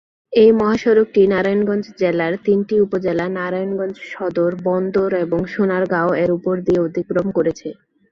[0.33, 7.27] এ মহাসড়কটি নারায়ণগঞ্জ জেলার তিনটি উপজেলা নারায়ণগঞ্জ সদর, বন্দর এবং সোনারগাঁও এর উপর দিয়ে অতিক্রম
[7.37, 7.67] করেছে।